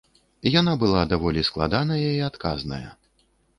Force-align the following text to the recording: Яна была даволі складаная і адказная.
Яна 0.59 0.73
была 0.83 1.01
даволі 1.11 1.45
складаная 1.51 2.01
і 2.17 2.25
адказная. 2.31 2.83